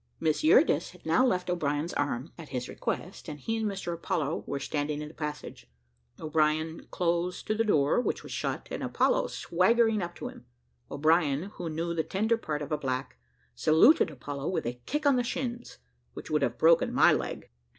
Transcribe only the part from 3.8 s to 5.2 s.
Apollo were standing in the